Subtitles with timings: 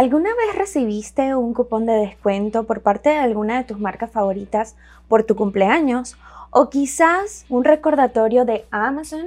[0.00, 4.74] ¿Alguna vez recibiste un cupón de descuento por parte de alguna de tus marcas favoritas
[5.08, 6.16] por tu cumpleaños?
[6.48, 9.26] O quizás un recordatorio de Amazon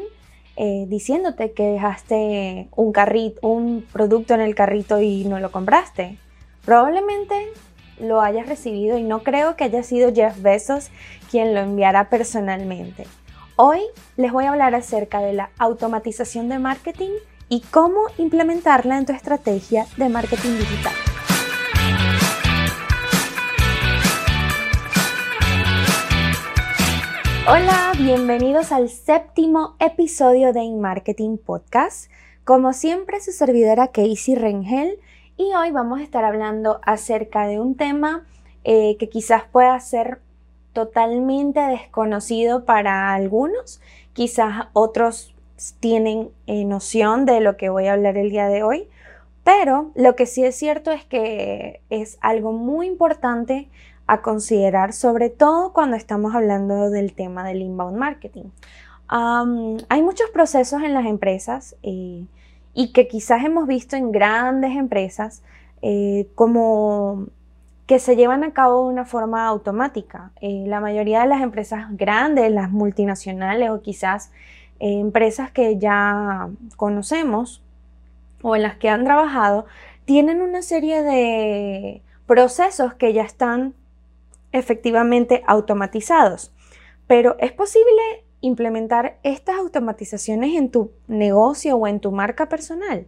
[0.56, 6.18] eh, diciéndote que dejaste un, carrito, un producto en el carrito y no lo compraste.
[6.66, 7.36] Probablemente
[8.00, 10.90] lo hayas recibido y no creo que haya sido Jeff Bezos
[11.30, 13.06] quien lo enviara personalmente.
[13.58, 13.82] Hoy
[14.18, 17.12] les voy a hablar acerca de la automatización de marketing
[17.50, 20.94] y cómo implementarla en tu estrategia de marketing digital.
[27.46, 32.10] Hola, bienvenidos al séptimo episodio de InMarketing Podcast.
[32.46, 35.00] Como siempre, su servidora Casey Rengel
[35.36, 38.26] y hoy vamos a estar hablando acerca de un tema
[38.64, 40.22] eh, que quizás pueda ser
[40.72, 43.82] totalmente desconocido para algunos,
[44.14, 45.33] quizás otros
[45.80, 48.88] tienen eh, noción de lo que voy a hablar el día de hoy,
[49.44, 53.70] pero lo que sí es cierto es que es algo muy importante
[54.08, 58.46] a considerar, sobre todo cuando estamos hablando del tema del inbound marketing.
[59.10, 62.26] hay muchos procesos en las empresas eh,
[62.74, 65.44] y que quizás hemos visto en grandes empresas
[65.82, 67.28] eh, como
[67.86, 70.32] que se llevan a cabo de una forma automática.
[70.42, 74.32] la mayoría de las empresas grandes, las multinacionales o quizás
[74.84, 77.64] empresas que ya conocemos
[78.42, 79.66] o en las que han trabajado,
[80.06, 83.74] tienen una serie de procesos que ya están
[84.52, 86.54] efectivamente automatizados.
[87.08, 93.08] Pero ¿es posible implementar estas automatizaciones en tu negocio o en tu marca personal?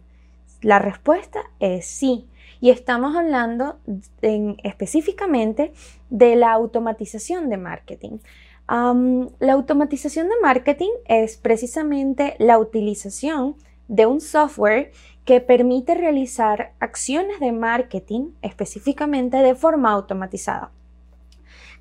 [0.62, 2.26] La respuesta es sí.
[2.58, 3.78] Y estamos hablando
[4.22, 5.72] específicamente
[6.08, 8.18] de la automatización de marketing
[8.68, 13.56] la automatización de marketing es precisamente la utilización
[13.88, 14.92] de un software
[15.24, 20.70] que permite realizar acciones de marketing específicamente de forma automatizada.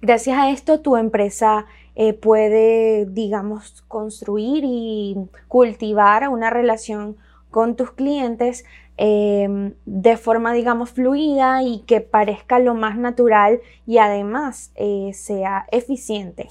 [0.02, 5.16] Gracias a esto tu empresa eh, puede, digamos, construir y
[5.48, 7.18] cultivar una relación
[7.50, 8.66] con tus clientes
[8.98, 15.66] em, de forma, digamos, fluida y que parezca lo más natural y además eh, sea
[15.72, 16.50] eficiente.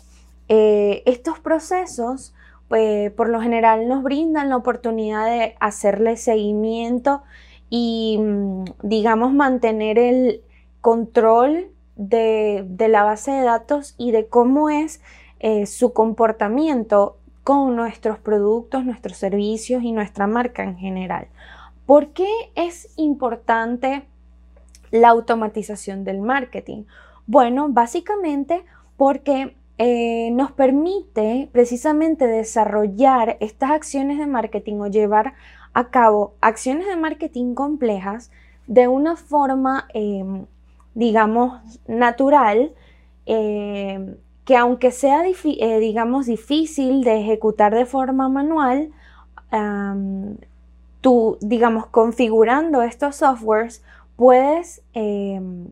[0.48, 2.34] Eh, estos procesos,
[2.68, 7.22] pues, por lo general, nos brindan la oportunidad de hacerle seguimiento
[7.70, 10.42] y, mm, digamos, mantener el
[10.80, 15.00] control de, la base de datos y de cómo es
[15.40, 21.28] eh, su comportamiento con nuestros productos, nuestros servicios y nuestra marca en general.
[21.86, 24.06] ¿Por qué es importante
[24.90, 26.84] la automatización del marketing?
[27.26, 28.64] Bueno, básicamente
[28.96, 35.34] porque eh, nos permite precisamente desarrollar estas acciones de marketing o llevar
[35.72, 38.30] a cabo acciones de marketing complejas
[38.68, 40.46] de una forma, em,
[40.94, 42.72] digamos, natural,
[43.26, 48.90] em, que aunque sea, eh, digamos, difícil de ejecutar de forma manual,
[51.00, 53.84] tú, digamos, configurando estos softwares,
[54.16, 55.68] puedes em,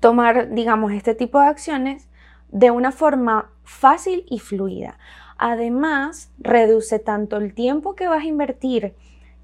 [0.00, 2.07] tomar, digamos, este tipo de acciones
[2.50, 4.98] de una forma fácil y fluida.
[5.36, 8.94] Además, reduce tanto el tiempo que vas a invertir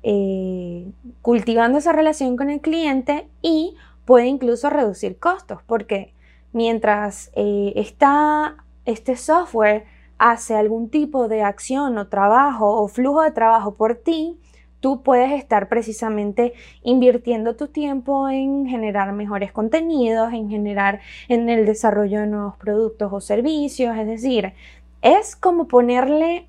[0.02, 0.90] eh,
[1.22, 6.12] cultivando esa relación con el cliente y puede incluso reducir costos, porque
[6.52, 9.84] mientras eh, está este software
[10.18, 14.38] hace algún tipo de acción o trabajo o flujo de trabajo por ti,
[14.84, 16.52] tú puedes estar precisamente
[16.82, 23.10] invirtiendo tu tiempo en generar mejores contenidos, en generar en el desarrollo de nuevos productos
[23.10, 24.52] o servicios, es decir,
[25.00, 26.48] es como ponerle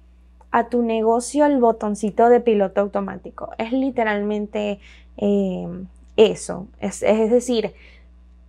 [0.52, 3.52] a tu negocio el botoncito de piloto automático.
[3.58, 4.82] Es literalmente
[5.16, 5.86] eh,
[6.18, 6.68] eso.
[6.82, 7.74] Es, decir,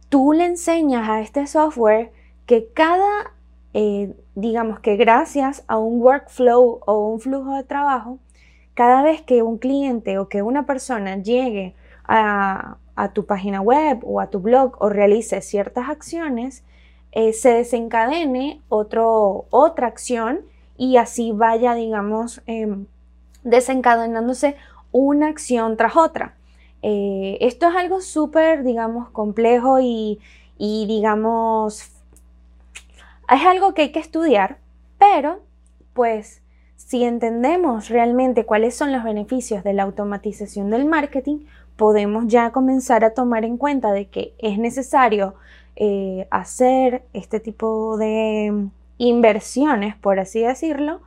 [0.09, 2.11] tú le enseñas a este software
[2.45, 3.35] que cada,
[3.73, 8.19] eh, digamos que gracias a un workflow o un flujo de trabajo,
[8.77, 11.75] cada vez que un cliente o que una persona llegue
[12.07, 12.77] a,
[13.15, 16.63] tu página web o a tu blog o realice ciertas acciones,
[17.13, 20.43] eh, se desencadene otra acción
[20.77, 22.87] y así vaya, digamos, em,
[23.45, 24.57] desencadenándose
[24.93, 26.35] una acción tras otra.
[26.83, 30.21] Eh, esto es algo súper, digamos, complejo y,
[30.59, 31.93] y, digamos,
[33.31, 34.59] es algo que hay que estudiar,
[34.99, 35.41] pero
[35.95, 36.43] pues
[36.77, 41.47] si entendemos realmente cuáles son los beneficios de la automatización del marketing,
[41.77, 45.35] podemos ya comenzar a tomar en cuenta de que es necesario
[45.75, 48.69] eh, hacer este tipo de
[48.99, 51.01] inversiones, por así decirlo,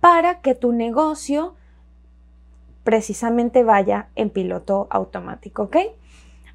[0.00, 1.54] para que tu negocio
[2.84, 5.70] precisamente vaya en piloto automático.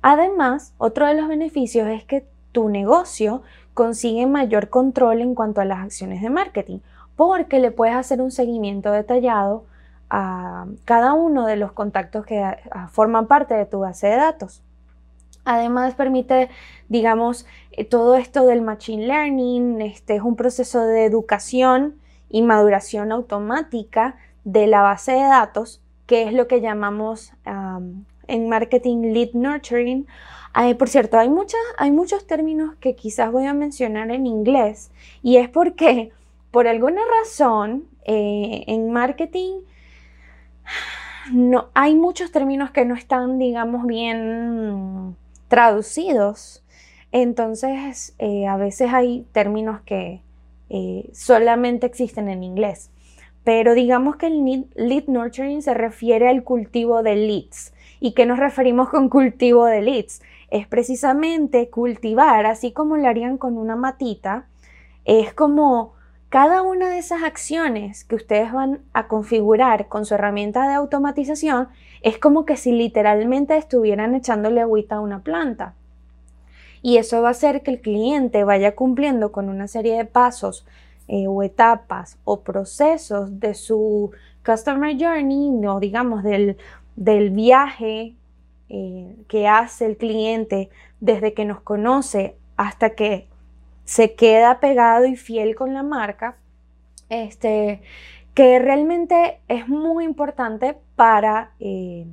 [0.01, 3.41] Además, otro de los beneficios es que tu negocio
[3.73, 6.79] consigue mayor control en cuanto a las acciones de marketing,
[7.15, 9.65] porque le puedes hacer un seguimiento detallado
[10.09, 12.43] a cada uno de los contactos que
[12.89, 14.61] forman parte de tu base de datos.
[15.45, 16.49] Además, permite,
[16.89, 21.95] digamos, eh, todo esto del machine learning, este es un proceso de educación
[22.29, 27.31] y maduración automática de la base de datos, que es lo que llamamos
[28.27, 30.07] en marketing lead nurturing.
[30.77, 31.29] por cierto, hay,
[31.77, 34.91] hay muchos términos que quizás voy a mencionar en inglés
[35.21, 36.11] y es porque
[36.55, 39.59] por alguna razón eh, en marketing
[41.33, 45.17] no, hay muchos términos que no están, digamos, bien
[45.49, 46.63] traducidos.
[47.11, 50.21] Entonces, eh, a veces hay términos que
[50.69, 52.89] eh, solamente existen en inglés.
[53.43, 57.73] Pero digamos que el lead nurturing se refiere al cultivo de leads.
[57.99, 60.21] ¿Y qué nos referimos con cultivo de leads?
[60.51, 64.47] Es precisamente cultivar, así como lo harían con una matita,
[65.03, 65.94] es como
[66.35, 71.69] cada una de esas acciones que ustedes van a configurar con su herramienta de automatización
[72.01, 75.75] es como que si literalmente estuvieran echándole agüita a una planta.
[76.81, 80.67] Y eso va a hacer que el cliente vaya cumpliendo con una serie de pasos
[81.07, 84.11] eh, o etapas o procesos de su
[84.45, 86.57] customer journey, no digamos del,
[86.97, 88.13] viaje
[88.67, 93.29] eh, que hace el cliente desde que nos conoce hasta que
[93.85, 96.35] se queda pegado y fiel con la marca,
[97.09, 97.81] este,
[98.33, 102.05] que realmente es muy importante para eh,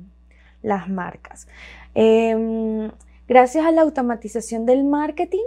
[0.61, 1.47] las marcas.
[1.95, 2.89] Em,
[3.27, 5.43] gracias a la automatización del marketing,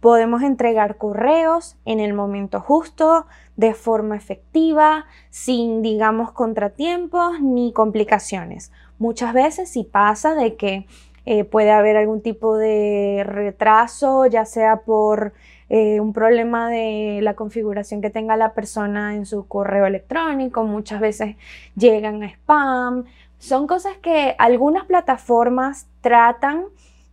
[0.00, 3.26] podemos entregar correos en el momento justo,
[3.56, 8.72] de forma efectiva, sin, digamos, contratiempos ni complicaciones.
[8.98, 10.86] Muchas veces sí pasa de que
[11.30, 15.34] eh, puede haber algún tipo de retraso, ya sea por
[15.68, 21.02] eh, un problema de la configuración que tenga la persona en su correo electrónico, muchas
[21.02, 21.36] veces
[21.76, 23.04] llegan a spam.
[23.36, 26.64] Son cosas que algunas plataformas tratan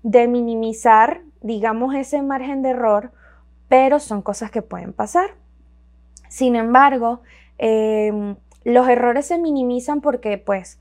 [0.02, 3.12] de minimizar, digamos, ese margen de error,
[3.68, 5.32] pero son cosas que pueden pasar.
[6.30, 7.20] Sin embargo,
[7.58, 10.80] em, los errores se minimizan porque, pues,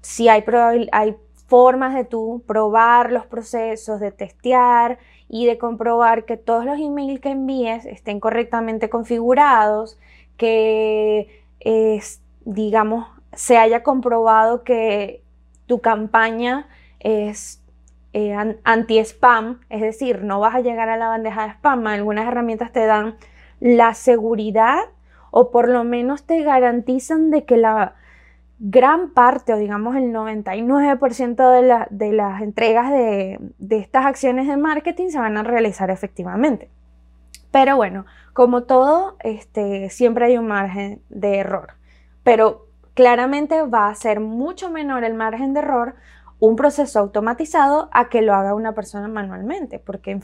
[0.00, 0.44] si hay,
[0.90, 1.16] hay
[1.54, 4.98] formas de tú probar los procesos, de testear
[5.28, 9.96] y de comprobar que todos los emails que envíes estén correctamente configurados,
[10.36, 11.44] que
[12.44, 15.22] digamos, se haya comprobado que
[15.66, 16.66] tu campaña
[16.98, 17.62] es
[18.14, 18.34] eh,
[18.64, 21.86] anti-spam, es decir, no vas a llegar a la bandeja de spam.
[21.86, 23.14] Algunas herramientas te dan
[23.60, 24.80] la seguridad
[25.30, 27.94] o por lo menos te garantizan de que la,
[28.66, 33.38] gran parte o digamos el 99% de, las entregas de,
[33.68, 36.70] estas acciones de marketing se van a realizar efectivamente.
[37.50, 41.74] Pero bueno, como todo, este, siempre hay un margen de error.
[42.22, 45.96] Pero claramente va a ser mucho menor el margen de error
[46.40, 50.20] un proceso automatizado a que lo haga una persona manualmente, porque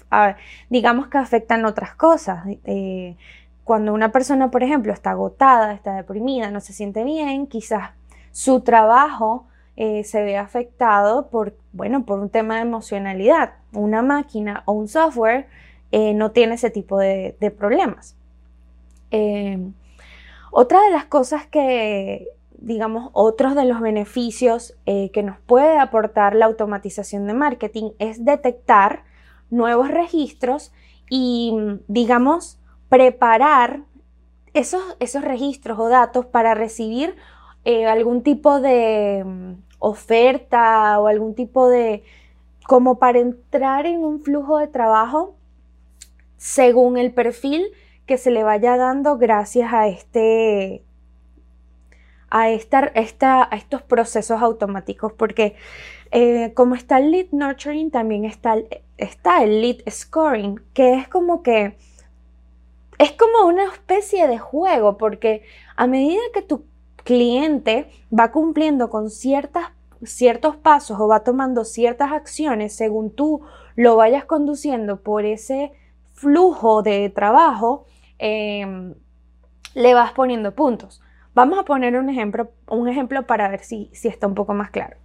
[0.71, 2.47] digamos que afectan otras cosas.
[2.65, 3.19] Eh,
[3.65, 8.00] cuando una persona, por ejemplo, está agotada, está deprimida, no se siente bien, quizás
[8.33, 9.47] su trabajo
[9.83, 13.55] eh, se ve afectado por, bueno, por un tema de emocionalidad.
[13.73, 15.49] Una máquina o un software
[15.91, 18.15] eh, no tiene ese tipo de, problemas.
[19.11, 19.59] Eh,
[20.51, 22.29] otra de las cosas que,
[22.59, 29.05] digamos, otros de los beneficios que nos puede aportar la automatización de marketing es detectar
[29.49, 30.73] nuevos registros
[31.09, 31.57] y,
[31.89, 33.81] digamos, preparar
[34.53, 37.17] esos, esos registros o datos para recibir
[37.65, 42.03] eh, algún tipo de mm, oferta o algún tipo de,
[42.67, 45.37] como para entrar en un flujo de trabajo
[46.37, 47.67] según el perfil
[48.07, 50.85] que se le vaya dando gracias a este
[52.31, 55.57] a, esta, a estos procesos automáticos porque
[56.13, 58.57] eh, como está el lead nurturing también está
[58.97, 61.77] está el lead scoring que es como que
[62.99, 65.43] es como una especie de juego porque
[65.77, 66.70] a medida que tu
[67.05, 69.69] cliente va cumpliendo con ciertas,
[70.03, 73.43] ciertos pasos o va tomando ciertas acciones según tú
[73.77, 75.73] lo vayas conduciendo por ese
[76.15, 77.87] flujo de trabajo,
[78.19, 78.95] em,
[79.75, 81.01] le vas poniendo puntos.
[81.35, 84.71] Vamos a poner un ejemplo, un ejemplo para ver si, si está un poco más
[84.71, 84.97] claro.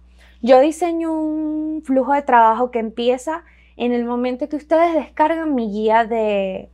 [0.42, 3.44] Yo diseño un flujo de trabajo que empieza
[3.76, 6.70] en el momento que ustedes descargan mi guía de,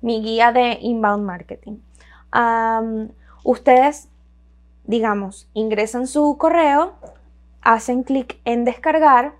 [0.00, 1.78] mi guía de inbound marketing.
[3.44, 4.08] ustedes
[4.90, 6.94] digamos, ingresan su correo,
[7.62, 9.34] hacen clic en descargar,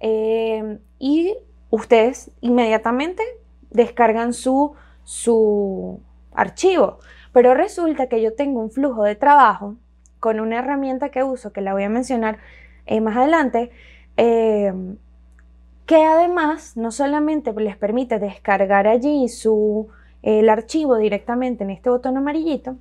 [0.00, 1.34] eh, y
[1.70, 3.22] ustedes inmediatamente
[3.70, 6.00] descargan su, su
[6.34, 6.98] archivo.
[7.32, 9.76] Pero resulta que yo tengo un flujo de trabajo
[10.20, 12.38] con una herramienta que uso, que la voy a mencionar
[12.84, 13.70] eh, más adelante,
[14.18, 14.74] eh,
[15.86, 19.88] que además no solamente les permite descargar allí su,
[20.20, 22.76] el archivo directamente en este botón amarillito,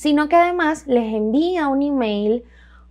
[0.00, 2.42] sino que además les envía un email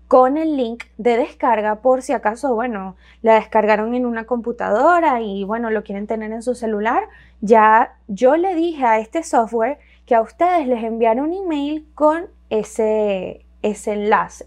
[0.07, 5.43] con el link de descarga por si acaso, bueno, la descargaron en una computadora y
[5.43, 7.09] bueno, lo quieren tener en su celular.
[7.41, 12.27] Ya yo le dije a este software que a ustedes les enviara un email con
[12.51, 14.45] ese, ese enlace.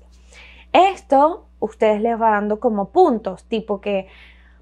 [0.73, 4.07] Esto ustedes les va dando como puntos, tipo que,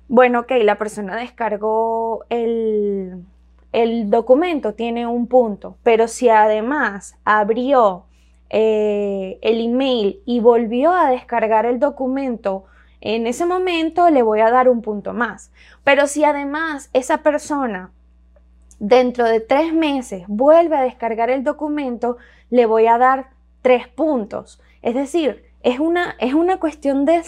[0.09, 3.27] bueno, ok, la persona descargó el,
[3.73, 8.05] el documento, tiene un punto, pero si además abrió
[8.51, 12.65] eh, el email y volvió a descargar el documento,
[13.01, 15.53] en ese momento le voy a dar un punto más.
[15.85, 17.93] Pero si además esa persona
[18.79, 22.17] dentro de tres meses vuelve a descargar el documento,
[22.51, 23.31] le voy a dar
[23.63, 24.61] tres puntos.
[24.83, 27.23] Es decir, es una, es una cuestión de,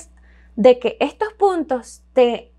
[0.56, 2.50] de que estos puntos te,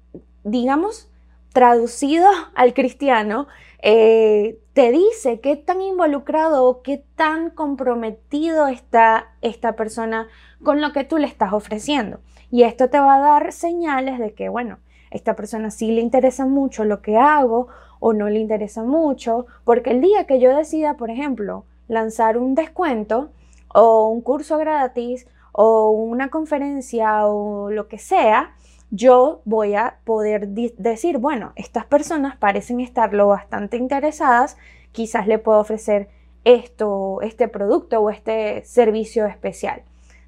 [0.44, 1.10] digamos,
[1.52, 3.48] traducido al cristiano,
[3.86, 10.30] eh, te dice qué tan involucrado o qué tan comprometido está esta persona
[10.64, 12.22] con lo que tú le estás ofreciendo.
[12.50, 14.80] Y esto te va a dar señales de que, bueno,
[15.12, 17.68] esta persona sí le interesa mucho lo que hago
[18.00, 22.56] o no le interesa mucho, porque el día que yo decida, por ejemplo, lanzar un
[22.56, 23.32] descuento
[23.68, 28.56] o un curso gratis o una conferencia o lo que sea,
[28.96, 34.56] yo voy a poder decir, bueno, estas personas parecen estarlo bastante interesadas,
[34.92, 36.10] quizás le puedo ofrecer
[36.44, 39.82] esto, este producto o este servicio especial.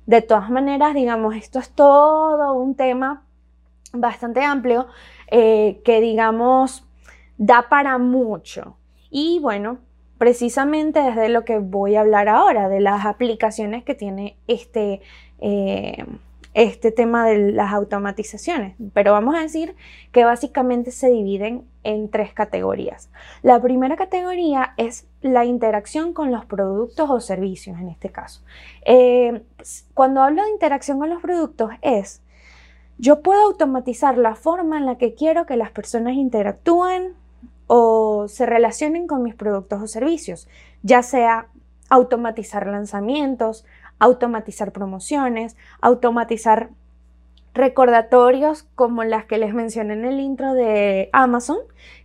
[0.08, 3.24] De todas maneras, digamos, esto es todo un tema
[3.94, 4.88] bastante amplio
[5.30, 6.88] eh, que, digamos,
[7.38, 8.78] da para mucho.
[9.12, 9.78] Y bueno,
[10.18, 15.02] precisamente desde lo que voy a hablar ahora, de las aplicaciones que tiene este...
[15.38, 16.04] Eh,
[16.56, 19.76] este tema de las automatizaciones, pero vamos a decir
[20.14, 23.12] que básicamente se dividen en tres categorías.
[23.44, 28.42] La primera categoría es la interacción con los productos o servicios en este caso.
[28.86, 29.44] Eh,
[29.94, 32.24] cuando hablo de interacción con los productos es,
[32.98, 37.16] yo puedo automatizar la forma en la que quiero que las personas interactúen
[37.68, 40.48] o se relacionen con mis productos o servicios,
[40.84, 41.50] ya sea
[41.90, 43.66] automatizar lanzamientos,
[44.00, 46.70] automatizar promociones, automatizar
[47.54, 51.58] recordatorios como las que les mencioné en el intro de Amazon,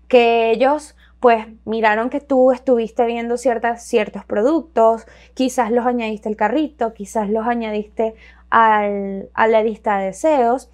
[0.08, 6.36] que ellos pues miraron que tú estuviste viendo ciertas, ciertos productos, quizás los añadiste al
[6.36, 8.14] carrito, quizás los añadiste
[8.48, 10.70] al, a la lista de deseos.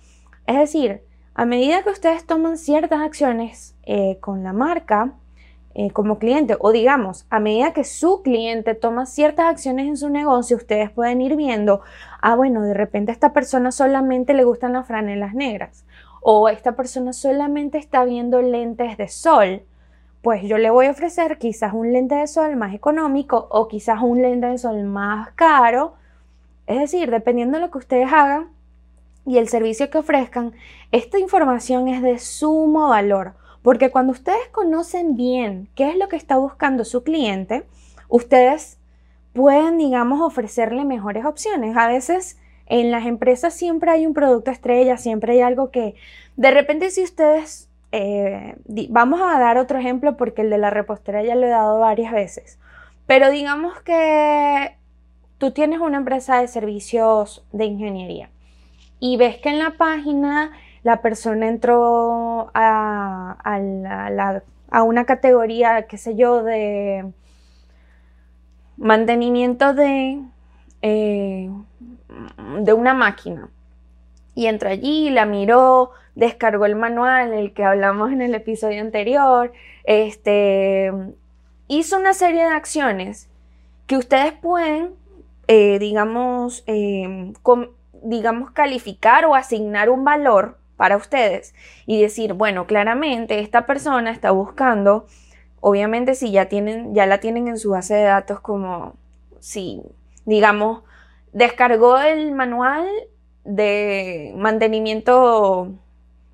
[0.46, 1.02] Es decir,
[1.34, 5.14] a medida que ustedes toman ciertas acciones eh, con la marca,
[5.78, 10.08] eh, como cliente o digamos, a medida que su cliente toma ciertas acciones en su
[10.08, 11.82] negocio, ustedes pueden ir viendo,
[12.22, 15.84] ah, bueno, de repente a esta persona solamente le gustan las franelas negras
[16.22, 19.64] o esta persona solamente está viendo lentes de sol.
[20.22, 24.00] Pues yo le voy a ofrecer quizás un lente de sol más económico o quizás
[24.00, 25.96] un lente de sol más caro.
[26.66, 28.48] Es decir, dependiendo de lo que ustedes hagan
[29.26, 30.54] y el servicio que ofrezcan,
[30.90, 33.34] esta información es de sumo valor
[33.66, 37.64] porque cuando ustedes conocen bien qué es lo que está buscando su cliente,
[38.08, 38.78] ustedes
[39.32, 41.76] pueden, digamos, ofrecerle mejores opciones.
[41.76, 45.96] A veces en las empresas siempre hay un producto estrella, siempre hay algo que
[46.36, 48.54] de repente si ustedes, eh,
[48.88, 52.12] vamos a dar otro ejemplo porque el de la repostería ya lo he dado varias
[52.12, 52.60] veces,
[53.08, 54.76] pero digamos que
[55.38, 58.30] tú tienes una empresa de servicios de ingeniería
[59.00, 60.52] y ves que en la página
[60.86, 63.60] la persona entró a,
[64.84, 67.12] una categoría, qué sé yo, de
[68.76, 70.22] mantenimiento de,
[70.82, 71.50] eh,
[72.60, 73.48] de una máquina.
[74.36, 79.52] Y entró allí, la miró, descargó el manual, el que hablamos en el episodio anterior,
[79.82, 80.92] este,
[81.66, 83.28] hizo una serie de acciones
[83.88, 84.94] que ustedes pueden,
[85.48, 87.32] eh, digamos, eh,
[88.04, 91.54] digamos, calificar o asignar un valor para ustedes
[91.86, 95.06] y decir, bueno, claramente esta persona está buscando,
[95.60, 98.96] obviamente si ya tienen, ya la tienen en su base de datos como
[99.40, 99.82] si,
[100.24, 100.82] digamos,
[101.32, 102.86] descargó el manual
[103.44, 105.72] de mantenimiento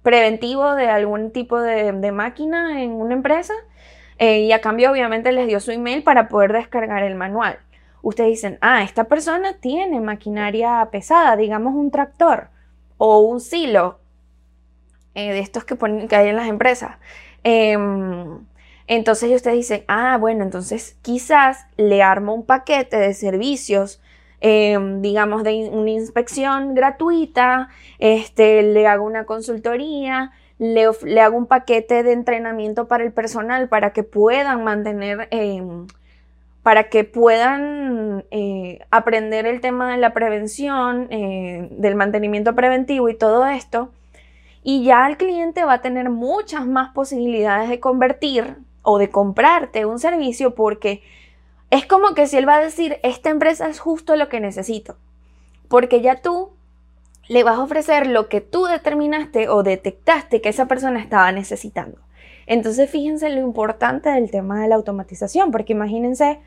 [0.02, 3.54] preventivo de algún tipo de, máquina en una empresa
[4.18, 7.58] eh, y a cambio obviamente les dio su email para poder descargar el manual.
[8.02, 12.49] Ustedes dicen, ah, esta persona tiene maquinaria pesada, digamos un tractor
[12.99, 14.01] o un silo
[15.14, 16.97] eh, de estos que, ponen, que hay en las empresas.
[17.45, 18.38] Em,
[18.87, 24.00] entonces ustedes dicen, ah, bueno, entonces quizás le armo un paquete de servicios,
[24.40, 32.02] em, digamos, de una inspección gratuita, este, le hago una consultoría, le, hago un paquete
[32.02, 35.87] de entrenamiento para el personal para que puedan mantener, em,
[36.62, 43.14] para que puedan eh, aprender el tema de la prevención, eh, del mantenimiento preventivo y
[43.16, 43.90] todo esto.
[44.62, 49.87] Y ya el cliente va a tener muchas más posibilidades de convertir o de comprarte
[49.87, 51.02] un servicio porque
[51.71, 54.97] es como que si él va a decir, esta empresa es justo lo que necesito.
[55.69, 56.50] Porque ya tú
[57.28, 61.99] le vas a ofrecer lo que tú determinaste o detectaste que esa persona estaba necesitando.
[62.47, 66.40] Entonces fíjense lo importante del tema de la automatización, porque imagínense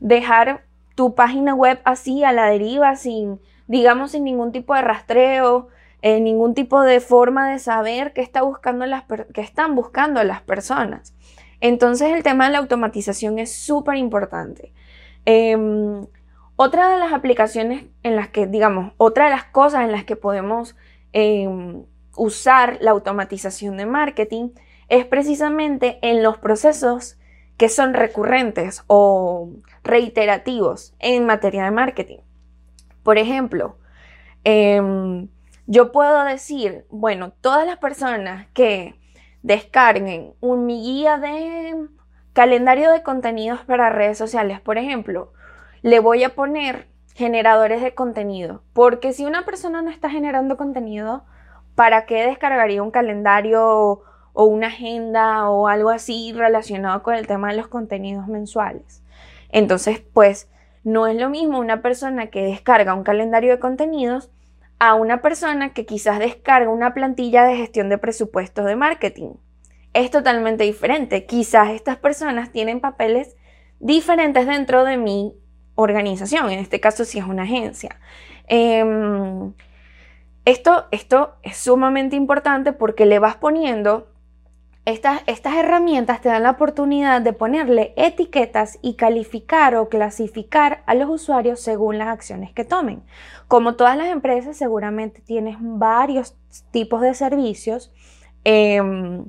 [0.00, 5.68] dejar tu página web así a la deriva, sin, digamos, sin ningún tipo de rastreo,
[6.02, 11.14] eh, ningún tipo de forma de saber qué, está buscando las están buscando las personas.
[11.60, 14.72] Entonces el tema de la automatización es súper importante.
[15.24, 16.06] Em,
[16.56, 20.16] otra de las aplicaciones en las que, digamos, otra de las cosas en las que
[20.16, 20.76] podemos
[21.12, 21.84] em,
[22.16, 24.50] usar la automatización de marketing
[24.88, 27.18] es precisamente en los procesos
[27.56, 29.50] que son recurrentes o
[29.82, 32.18] reiterativos en materia de marketing.
[33.02, 33.76] Por ejemplo,
[34.44, 35.28] em,
[35.68, 38.98] yo puedo decir, bueno, todas las personas que
[39.42, 41.76] descarguen un mi guía de
[42.32, 45.34] calendario de contenidos para redes sociales, por ejemplo,
[45.82, 51.24] le voy a poner generadores de contenido, porque si una persona no está generando contenido,
[51.74, 57.50] ¿para qué descargaría un calendario o una agenda o algo así relacionado con el tema
[57.50, 59.02] de los contenidos mensuales?
[59.50, 60.50] Entonces, pues,
[60.82, 64.30] no es lo mismo una persona que descarga un calendario de contenidos
[64.78, 69.34] a una persona que quizás descarga una plantilla de gestión de presupuestos de marketing.
[69.92, 71.26] Es totalmente diferente.
[71.26, 73.36] Quizás estas personas tienen papeles
[73.80, 75.34] diferentes dentro de mi
[75.74, 78.00] organización, en este caso si es una agencia.
[78.46, 79.52] Em,
[80.44, 84.08] esto, esto es sumamente importante porque le vas poniendo
[84.88, 90.94] estas, estas, herramientas te dan la oportunidad de ponerle etiquetas y calificar o clasificar a
[90.94, 93.02] los usuarios según las acciones que tomen.
[93.48, 96.34] Como todas las empresas, seguramente tienes varios
[96.70, 97.92] tipos de servicios.
[98.44, 99.26] Em,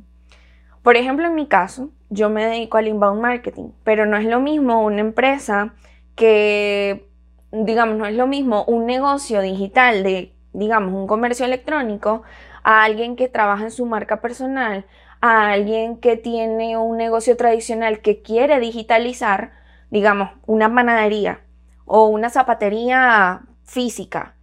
[0.82, 4.40] por ejemplo, en mi caso, yo me dedico al inbound marketing, pero no es lo
[4.40, 5.74] mismo una empresa
[6.16, 7.10] que,
[7.52, 12.24] digamos, no es lo mismo un negocio digital de, digamos, un comercio electrónico
[12.64, 14.86] a alguien que trabaja en su marca personal,
[15.22, 19.52] a alguien que tiene un negocio tradicional que quiere digitalizar,
[19.90, 21.42] digamos, una panadería
[21.86, 24.36] o una zapatería física.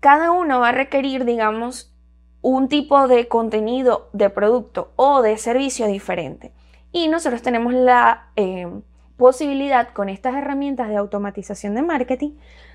[0.00, 1.94] Cada uno va a requerir, digamos,
[2.42, 6.52] un tipo de contenido de producto o de servicio diferente.
[6.92, 8.68] Y nosotros tenemos la eh,
[9.16, 12.32] posibilidad con estas herramientas de automatización de marketing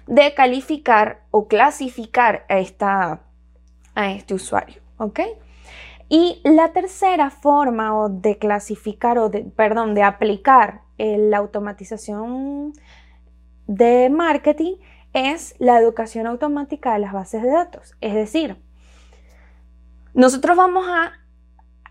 [0.08, 3.22] de calificar o clasificar a, esta,
[3.96, 4.82] a este usuario.
[4.98, 5.20] ¿ok?,
[6.10, 12.74] y la tercera forma de clasificar o de, perdón, de aplicar eh, la automatización
[13.68, 14.76] de marketing
[15.14, 17.96] es la educación automática de las bases de datos.
[18.02, 18.62] Es decir,
[20.14, 21.14] nosotros vamos a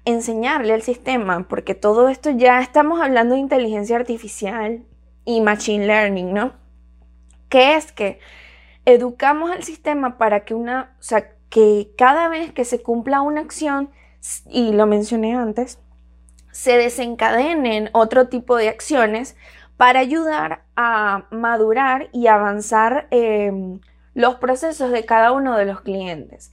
[0.05, 4.85] enseñarle al sistema, porque todo esto ya estamos hablando de inteligencia artificial
[5.25, 6.53] y machine learning, ¿no?
[7.49, 8.21] Que es que
[8.85, 13.41] educamos al sistema para que una, o sea, que cada vez que se cumpla una
[13.41, 13.91] acción,
[14.49, 15.79] y lo mencioné antes,
[16.51, 19.37] se desencadenen otro tipo de acciones
[19.77, 23.81] para ayudar a madurar y avanzar em,
[24.15, 26.53] los procesos de cada uno de los clientes.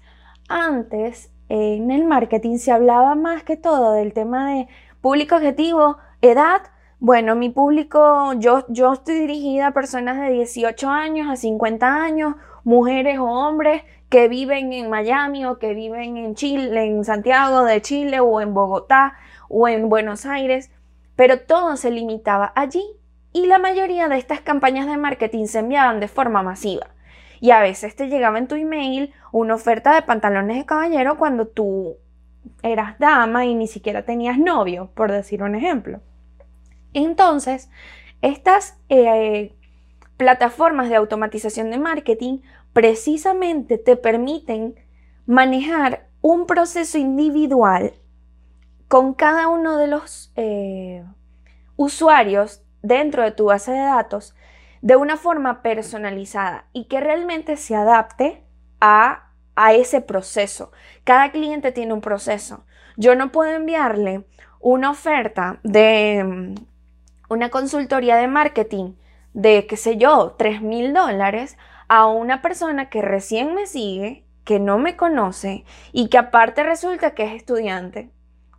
[0.49, 4.67] Antes, en el marketing se hablaba más que todo del tema de
[5.01, 6.61] público objetivo, edad.
[6.99, 12.35] Bueno, mi público, yo, yo estoy dirigida a personas de 18 años a 50 años,
[12.63, 17.81] mujeres o hombres que viven en Miami o que viven en Chile, en Santiago de
[17.81, 19.15] Chile o en Bogotá
[19.47, 20.69] o en Buenos Aires,
[21.15, 22.83] pero todo se limitaba allí
[23.31, 26.87] y la mayoría de estas campañas de marketing se enviaban de forma masiva.
[27.39, 31.47] Y a veces te llegaba en tu email una oferta de pantalones de caballero cuando
[31.47, 31.95] tú
[32.63, 36.01] eras dama y ni siquiera tenías novio, por decir un ejemplo.
[36.93, 37.69] Entonces,
[38.21, 39.55] estas eh,
[40.17, 42.39] plataformas de automatización de marketing
[42.73, 44.75] precisamente te permiten
[45.25, 47.93] manejar un proceso individual
[48.87, 51.03] con cada uno de los eh,
[51.75, 54.35] usuarios dentro de tu base de datos
[54.81, 58.43] de una forma personalizada y que realmente se adapte
[58.79, 60.71] a a ese proceso.
[61.03, 62.65] Cada cliente tiene un proceso.
[62.97, 64.25] Yo no puedo enviarle
[64.59, 66.55] una oferta de mm,
[67.29, 68.93] una consultoría de marketing
[69.33, 71.57] de, qué sé yo, 3 mil dólares
[71.93, 77.13] a una persona que recién me sigue, que no me conoce y que aparte resulta
[77.13, 78.09] que es estudiante.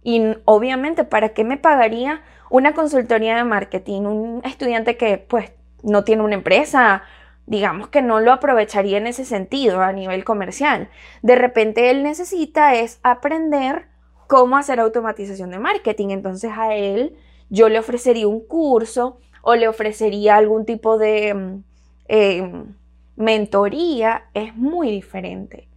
[0.03, 4.03] Y obviamente, ¿para qué me pagaría una consultoría de marketing?
[4.03, 5.51] Un estudiante que pues
[5.83, 7.05] no tiene una empresa,
[7.47, 10.91] digamos que no lo aprovecharía en ese sentido a nivel comercial.
[11.23, 13.87] De repente él necesita es aprender
[14.27, 16.11] cómo hacer automatización de marketing.
[16.11, 17.17] Entonces a él
[17.49, 21.65] yo le ofrecería un curso o le ofrecería algún tipo de mm,
[22.09, 22.75] em,
[23.23, 24.25] mentoría.
[24.35, 25.69] Es muy diferente.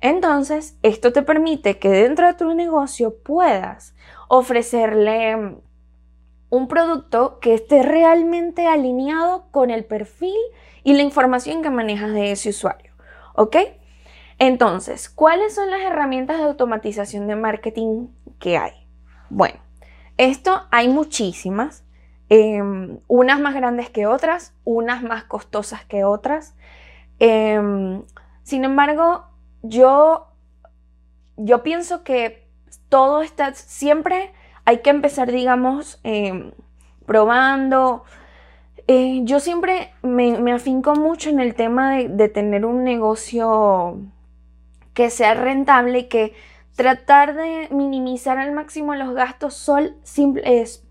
[0.00, 3.94] Entonces, esto te permite que dentro de tu negocio puedas
[4.28, 5.60] ofrecerle mm,
[6.50, 10.36] un producto que esté realmente alineado con el perfil
[10.84, 12.92] y la información que manejas de ese usuario.
[13.34, 13.56] ¿Ok?
[14.38, 18.08] Entonces, ¿cuáles son las herramientas de automatización de marketing
[18.40, 18.72] que hay?
[19.30, 19.60] Bueno,
[20.16, 21.84] esto hay muchísimas,
[22.28, 26.56] em, unas más grandes que otras, unas más costosas que otras.
[27.24, 28.02] Em,
[28.42, 29.26] sin embargo,
[29.62, 30.26] yo,
[31.36, 32.48] yo pienso que
[32.88, 34.32] todo está, siempre
[34.64, 36.50] hay que empezar, digamos, em,
[37.06, 38.02] probando.
[38.88, 44.00] Eh, yo siempre me, afinco mucho en el tema de, tener un negocio
[44.92, 46.34] que sea rentable y que
[46.74, 50.84] tratar de minimizar al máximo los gastos sol, simple, es,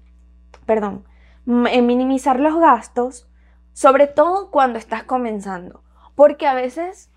[0.65, 1.03] perdón,
[1.45, 3.27] eh, minimizar los gastos,
[3.73, 5.83] sobre todo cuando estás comenzando,
[6.15, 7.09] porque a veces,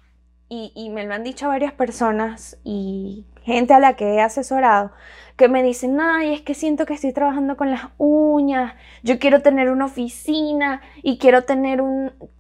[0.49, 4.93] y, me lo han dicho varias personas y gente a la que he asesorado,
[5.37, 9.43] que me dicen, ay, es que siento que estoy trabajando con las uñas, yo quiero
[9.43, 11.83] tener una oficina y quiero tener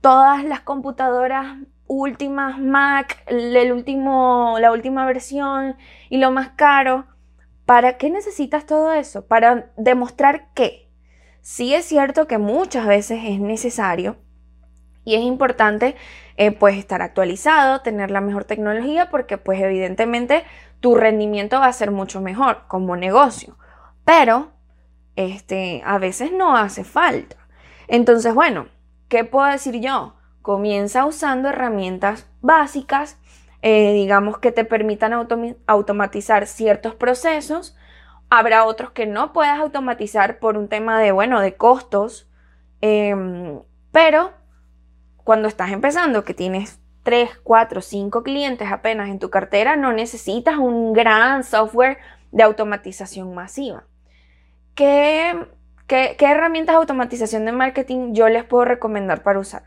[0.00, 5.76] todas las computadoras últimas Mac, el último, la última versión
[6.08, 7.06] y lo más caro.
[7.66, 9.26] ¿Para qué necesitas todo eso?
[9.26, 10.90] Para demostrar que
[11.40, 14.16] sí es cierto que muchas veces es necesario
[15.04, 15.96] y es importante
[16.36, 20.44] eh, pues estar actualizado, tener la mejor tecnología porque pues evidentemente
[20.80, 23.56] tu rendimiento va a ser mucho mejor como negocio.
[24.04, 24.52] Pero
[25.16, 27.36] este, a veces no hace falta.
[27.88, 28.66] Entonces, bueno,
[29.08, 30.16] ¿qué puedo decir yo?
[30.42, 33.18] Comienza usando herramientas básicas,
[33.62, 35.14] eh, digamos que te permitan
[35.66, 37.76] automatizar ciertos procesos.
[38.28, 42.28] Habrá otros que no puedas automatizar por un tema de, bueno, de costos.
[42.82, 44.32] Em, pero
[45.24, 50.58] cuando estás empezando, que tienes 3, 4, 5 clientes apenas en tu cartera, no necesitas
[50.58, 51.98] un gran software
[52.32, 53.84] de automatización masiva.
[54.74, 55.46] ¿Qué,
[55.86, 59.64] qué, herramientas de automatización de marketing yo les puedo recomendar para usar?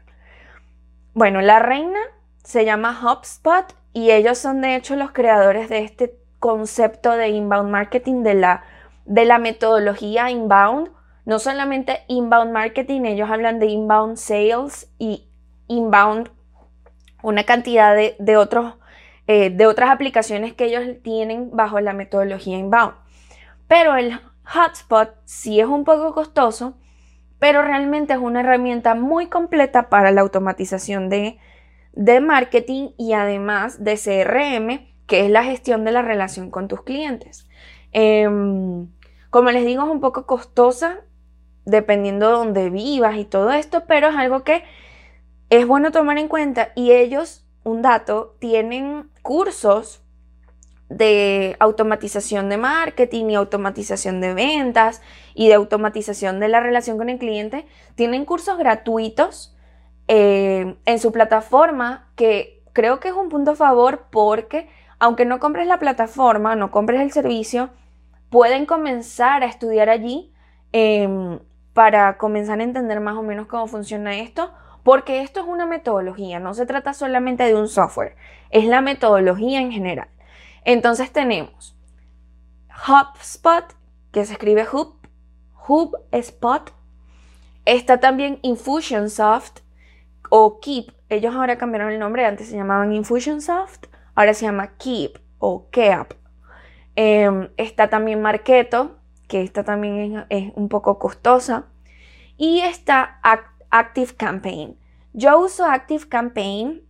[1.14, 2.00] Bueno, la reina
[2.44, 7.72] se llama HubSpot y ellos son de hecho los creadores de este concepto de inbound
[7.72, 8.64] marketing, de la,
[9.06, 10.92] de la metodología inbound.
[11.26, 15.27] No solamente inbound marketing, ellos hablan de inbound sales y
[15.68, 16.30] inbound,
[17.24, 18.76] una cantidad de, otros,
[19.28, 22.94] eh, de otras aplicaciones que ellos tienen bajo la metodología inbound.
[23.68, 26.78] Pero el hotspot sí es un poco costoso,
[27.40, 31.40] pero realmente es una herramienta muy completa para la automatización de,
[32.22, 37.48] marketing y además de CRM, que es la gestión de la relación con tus clientes.
[37.92, 38.88] Em,
[39.30, 41.02] como les digo, es un poco costosa
[41.66, 44.64] dependiendo de dónde vivas y todo esto, pero es algo que
[45.50, 50.02] es bueno tomar en cuenta y ellos, un dato, tienen cursos
[50.90, 55.02] de automatización de marketing y automatización de ventas
[55.34, 57.66] y de automatización de la relación con el cliente.
[57.96, 59.56] Tienen cursos gratuitos
[60.08, 65.40] eh, en su plataforma que creo que es un punto a favor porque aunque no
[65.40, 67.70] compres la plataforma, no compres el servicio,
[68.30, 70.34] pueden comenzar a estudiar allí
[70.72, 71.40] em,
[71.74, 74.52] para comenzar a entender más o menos cómo funciona esto
[74.88, 78.16] porque esto es una metodología, no se trata solamente de un software,
[78.52, 80.08] es la metodología en general.
[80.64, 81.78] Entonces tenemos
[82.88, 83.66] HubSpot,
[84.14, 84.96] que se escribe Hub,
[85.68, 86.72] HubSpot.
[87.66, 89.60] Está también Infusionsoft
[90.30, 90.94] o Keep.
[91.10, 96.14] Ellos ahora cambiaron el nombre, antes se llamaban Infusionsoft, ahora se llama Keep o Keap.
[96.96, 98.96] Em, está también Marketo,
[99.28, 101.66] que esta también es, es un poco costosa.
[102.38, 103.20] Y está
[103.70, 104.78] Active Campaign.
[105.14, 106.84] Yo uso Active Campaign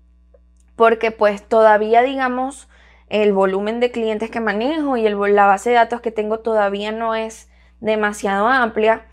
[0.76, 2.70] porque pues todavía digamos
[3.10, 6.92] el volumen de clientes que manejo y el, la base de datos que tengo todavía
[6.92, 9.06] no es demasiado amplia.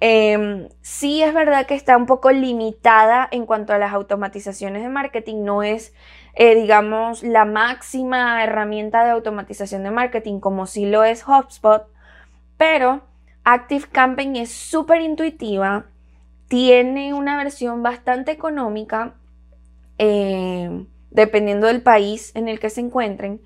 [0.00, 4.88] Em, sí es verdad que está un poco limitada en cuanto a las automatizaciones de
[4.88, 5.94] marketing, no es
[6.34, 11.86] eh, digamos, la máxima herramienta de automatización de marketing como si lo es HubSpot,
[12.56, 13.02] pero
[13.44, 15.86] Active Campaign es súper intuitiva,
[16.52, 19.14] tiene una versión bastante económica,
[19.96, 23.40] eh, dependiendo del país en el que se encuentren.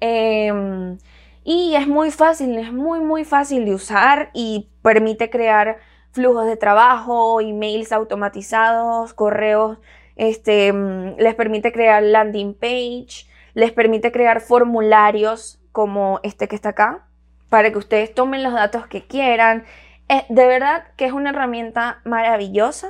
[0.00, 0.96] Em,
[1.44, 5.76] y es muy fácil, es muy, muy fácil de usar y permite crear
[6.12, 9.76] flujos de trabajo, emails automatizados, correos
[10.16, 16.70] este, mm, les permite crear landing page, les permite crear formularios como este que está
[16.70, 17.06] acá,
[17.50, 19.66] para que ustedes tomen los datos que quieran.
[20.08, 22.88] Eh, de verdad que es una herramienta maravillosa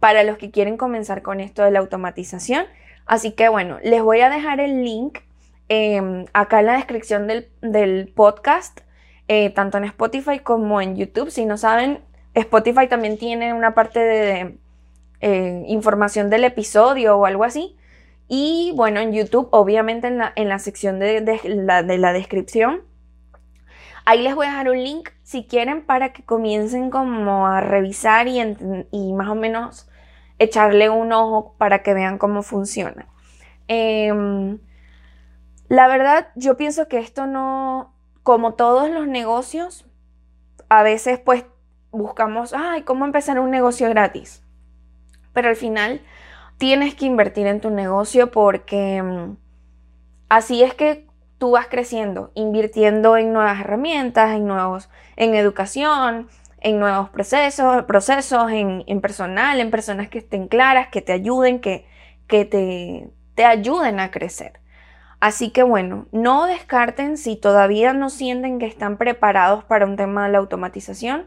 [0.00, 2.66] para los que quieren comenzar con esto de la automatización.
[3.06, 5.18] Así que bueno, les voy a dejar el link
[5.68, 8.80] em, acá en la descripción del, podcast,
[9.28, 11.30] eh, tanto en Spotify como en YouTube.
[11.30, 12.00] Si no saben,
[12.34, 14.58] Spotify también tiene una parte de
[15.20, 17.76] eh, información del episodio o algo así.
[18.28, 22.82] Y bueno, en YouTube, obviamente en la, en la sección de, la, de, la, descripción,
[24.06, 28.26] ahí les voy a dejar un link si quieren para que comiencen como a revisar
[28.28, 29.88] y, más o menos
[30.38, 33.06] echarle un ojo para que vean cómo funciona.
[33.68, 34.58] Em,
[35.68, 39.84] la verdad, yo pienso que esto no, como todos los negocios,
[40.70, 41.44] a veces pues
[41.90, 44.46] buscamos, ay, ¿cómo empezar un negocio gratis?
[45.36, 46.00] pero al final
[46.56, 49.36] tienes que invertir en tu negocio porque mm,
[50.30, 51.05] así es que
[51.38, 56.28] tú vas creciendo, invirtiendo en nuevas herramientas, en nuevos, en educación,
[56.60, 61.86] en nuevos procesos, procesos, en, personal, en personas que estén claras, que te ayuden, que,
[62.26, 64.60] que te, te ayuden a crecer.
[65.20, 70.26] Así que bueno, no descarten si todavía no sienten que están preparados para un tema
[70.26, 71.26] de la automatización.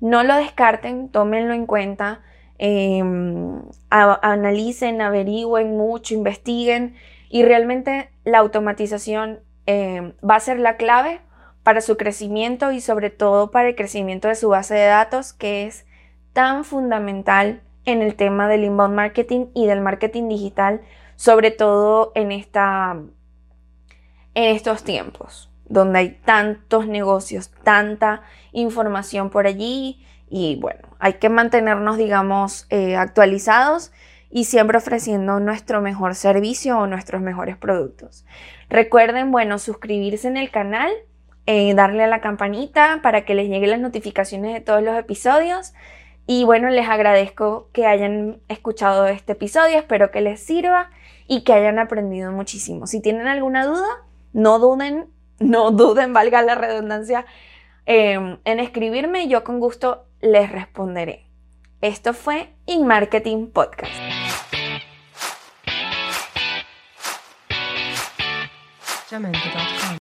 [0.00, 2.20] No lo descarten, tómenlo en cuenta.
[2.58, 6.96] Em, analicen, averigüen mucho, investiguen
[7.28, 11.20] y realmente la automatización em, va a ser la clave
[11.62, 15.66] para su crecimiento y sobre todo para el crecimiento de su base de datos que
[15.66, 15.86] es
[16.32, 20.80] tan fundamental en el tema del inbound marketing y del marketing digital,
[21.16, 22.96] sobre todo en, esta,
[24.34, 31.30] en estos tiempos donde hay tantos negocios, tanta información por allí y bueno, hay que
[31.30, 33.90] mantenernos, digamos, eh, actualizados
[34.32, 38.24] y siempre ofreciendo nuestro mejor servicio o nuestros mejores productos.
[38.70, 40.90] Recuerden, bueno, suscribirse en el canal,
[41.44, 45.74] eh, darle a la campanita para que les lleguen las notificaciones de todos los episodios.
[46.26, 50.88] Y bueno, les agradezco que hayan escuchado este episodio, espero que les sirva
[51.28, 52.86] y que hayan aprendido muchísimo.
[52.86, 53.86] Si tienen alguna duda,
[54.32, 55.08] no duden,
[55.40, 57.26] no duden, valga la redundancia,
[57.84, 59.28] eh, en escribirme.
[59.28, 61.26] Yo con gusto les responderé.
[61.82, 63.48] Esto fue In Marketing
[69.12, 69.98] Podcast.